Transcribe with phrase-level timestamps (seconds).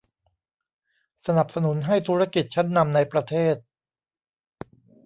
[1.27, 3.55] สนับสนุนให้ธุรกิจชั้นนำในประเทศ